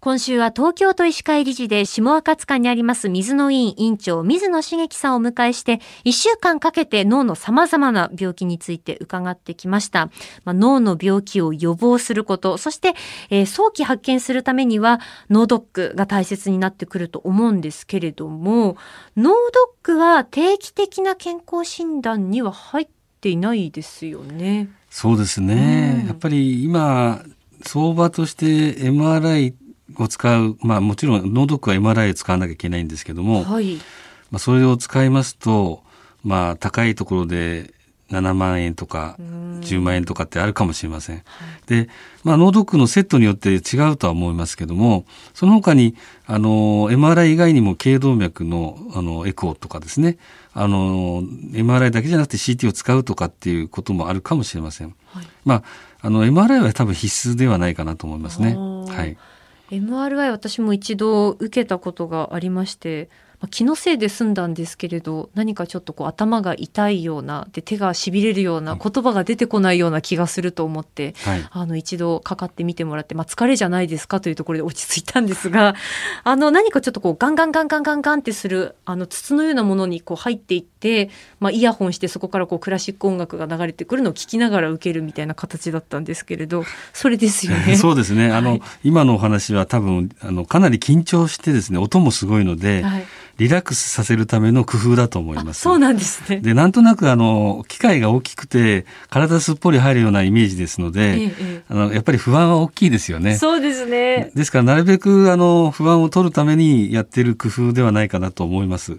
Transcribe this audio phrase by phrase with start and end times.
[0.00, 10.06] 今週は東京都医師会理事で下赤塚にあります水野委員委員長水野茂樹さんをお迎えして1週間かけて脳の様々な病気について伺ってきました。
[10.44, 12.94] まあ、脳の病気を予防すること、そして、
[13.30, 15.00] えー、早期発見するためには
[15.30, 18.76] 脳ドックが大切になってくると思うんですけれども、
[19.16, 19.38] 脳ドッ
[19.82, 22.88] クは定期的な健康診断には入っ
[23.20, 24.68] ていないですよね。
[24.90, 25.98] そうですね。
[26.02, 27.20] うん、やっぱり今
[27.64, 29.54] 相場として MRI
[29.98, 33.76] を使う、まあもちろん脳ドックは MRI を使わなきゃいけないんですけども、はい、
[34.30, 35.82] まあそれを使いますと、
[36.24, 37.72] まあ高いところで
[38.10, 41.22] 7万円とか10万円とかってあるかもしれません。
[41.66, 41.88] で、
[42.24, 45.04] まあ、脳ドックのセットによって違うとは思いますけども、
[45.34, 45.94] その他に、
[46.26, 50.16] あの、MRI 以外にも頸動脈の、あの、エコーとかですね、
[50.54, 54.94] あの、MRI だけじゃなくて CT を使うとかっていうこともあるかもしれません。
[55.12, 55.62] はい、まあ、
[56.00, 58.56] あの、MRI は多分必須ではないかなと思いますね。
[58.56, 59.18] はい。
[59.70, 63.10] MRI 私も一度受けたことがありまして
[63.40, 75.74] まあ、気のせいで済んだんですけれど何かちょっとこう頭が痛いようなで手がしびれるような言葉が出てこないような気がすると思って、はい、あの一度かかってみてもらって、まあ、疲れじゃないですかというところで落ち着いたんですが
[76.24, 87.76] あの何かちょっとこうガンガンガンガンガンガンってするあの筒のようなものにこう入っていって、まあ、イヤホンしてそこからこうクラシック音楽が流れてくるのを聞きながら受けるみたいな形だったんですけれどそれですよね。
[87.78, 88.32] そうですね。
[88.32, 93.06] あの、はい、今のお話は多分あのかなり緊張してですね音もすごいので、はい
[93.38, 95.60] リラックスさせるための工夫だと思います。
[95.60, 96.40] そうなんですね。
[96.40, 103.36] で、なんとなくあの、機械が大きくて、体すっぽり入るようなイメージですので、ええ、あの、やっぱり不安は大きいですよね。
[103.36, 104.32] そうですね。
[104.34, 108.98] ですから、なるべくあの、不安を取るためにやってる工夫ではないかなと思います。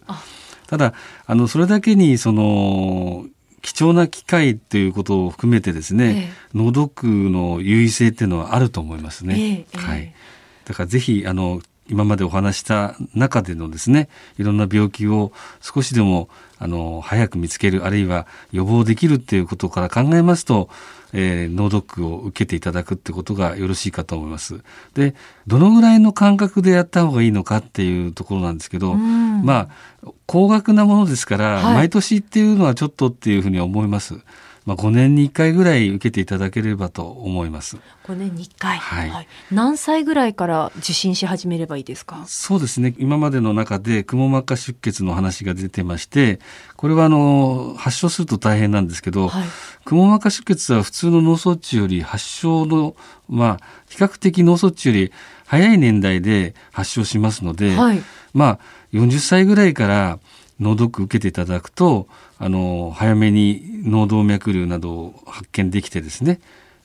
[0.68, 0.94] ただ、
[1.26, 3.26] あの、それだけに、その、
[3.62, 9.66] 貴重な機会ということを含めてですね、ええ、脳ドックの優位性っていうのはあると思いますね。
[9.74, 10.14] え、はい。
[10.64, 20.70] だからぜひ、あの、今までお話した中でのですねいろんな病気を少しでもあの早く見つけるあるいは予防できるっていうことから考えますと、
[21.14, 24.62] えー、脳ドックを受けていただくってことがよろしいかと思います。
[24.94, 25.16] で
[25.48, 29.70] どのぐらいの間隔でやった方がいいのかっていうところなんですけど、ま
[30.04, 34.16] あ高額なものですから、はい、毎年っていうのはちょっとっていうふうに思います。
[34.66, 37.78] まあ、5年に1回ぐらい受けていただければと思います。
[38.06, 42.24] 5年に1回、はい、はい、何歳ぐらいから受診し始めればいいですか？
[42.28, 42.94] そうですね。
[42.98, 46.40] 今までの中でくも膜下出血の話が出てまして
[46.76, 49.46] これはあの発症すると大変なんですけど、はい、
[49.86, 52.96] くも膜下出血は普通の脳卒中より発症の、
[53.28, 55.12] まあ、比較的脳卒中より
[55.46, 58.02] 早い年代で発症しますので、はい、
[58.34, 58.60] まあ
[58.94, 60.20] 40歳ぐらいから
[60.60, 66.40] 脳ドック受けていただくとあの早めに脳動脈瘤などを発見できてですね、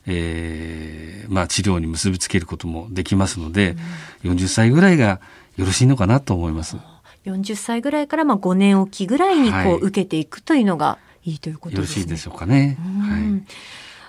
[0.07, 3.77] えーまあ、治療に結びつけることもできますので、
[4.25, 5.21] うん、40歳ぐらいが
[5.57, 6.77] よろしいのかなと思います。
[7.25, 12.03] 40歳ぐらいからまあ5年おきぐらいにこう受けていくというのがいいということですね。
[12.03, 12.77] よろしいでしょうかね。
[13.01, 13.23] はい。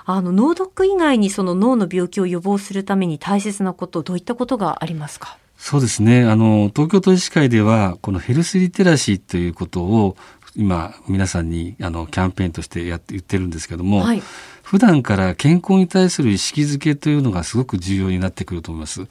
[0.07, 5.37] あの脳ドック以外にその脳の病気を予防するために大切なことどういったことがありますか？
[5.65, 6.25] そうですね。
[6.25, 10.15] あの東京都医師会ではこのヘルスリテラシーということを
[10.55, 14.21] 今皆さんにあのキャンペーンとしてやって言ってるんですけども、はい、
[14.61, 19.07] 普段から健康に対する意識づけというのがすごく重要になってくると思います。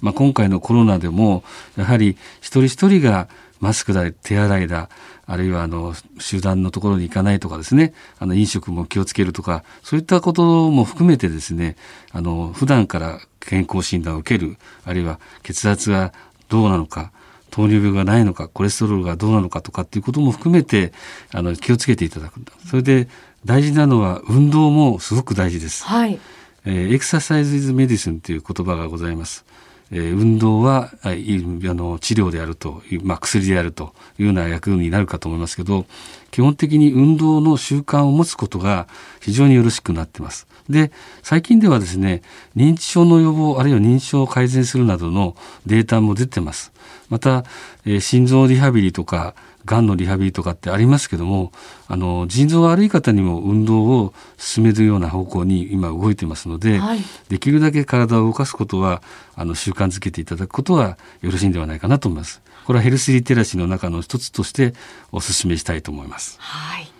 [0.00, 1.44] まあ、今回のコロナでも
[1.76, 3.28] やはり一人一人が
[3.60, 4.88] マスクだ手洗いだ
[5.26, 11.76] あるいはあの集団のところに行かないとかですねあの飲食も気をつけるとかそういったことも含めてですね
[12.10, 16.12] あの普段から健康診断を受けるあるいは血圧が
[16.48, 17.12] どうなのか
[17.50, 20.92] 糖尿病がないのかコレステロールがどうなのかとかっていうことも含めて
[21.32, 23.08] あの気をつけていただくそれで
[23.44, 25.84] 大事なのは運動もすごく大事です。
[25.84, 26.18] はい
[26.66, 29.44] えー、エクササイズ・イズ・メディスンという言葉がございます。
[29.92, 35.86] えー、運動はあの治療であるという、まあ、薬であるというような役になるかと思いますけど
[36.30, 38.86] 基本的に運動の習慣を持つことが
[39.20, 40.46] 非常によろしくなってます。
[40.68, 40.92] で
[41.22, 42.22] 最近ではですね
[42.56, 45.34] 認知症の予防あるいは認知症を改善するなどの
[45.66, 46.72] データも出てます。
[47.10, 47.44] また、
[47.84, 49.34] えー、心臓リハビリとか
[49.66, 51.52] がんのリハビリとかってありますけども
[51.86, 59.02] あの腎臓が悪い方にも運動を進めるような方向に今動いてますので、はい、できるだけ体を動かすことは
[59.34, 62.40] あの習慣づけていただくことはよろしいんではないかなと思います。
[62.64, 64.74] これはヘルスリテラシーの中の一つとして
[65.12, 66.36] お勧めしたいと思います。
[66.38, 66.90] はい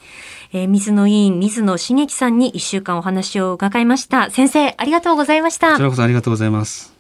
[0.53, 4.31] えー、水野委員、水野茂樹さんに一週間お話を伺いました。
[4.31, 5.73] 先生、ありがとうございました。
[5.73, 7.00] こちらこそありがとうございます。